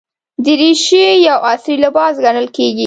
دریشي 0.45 1.03
یو 1.27 1.37
عصري 1.49 1.75
لباس 1.85 2.13
ګڼل 2.25 2.47
کېږي. 2.55 2.79